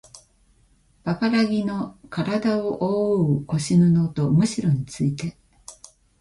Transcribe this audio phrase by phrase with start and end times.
[1.03, 5.37] パパラギのからだをおおう腰布とむしろについて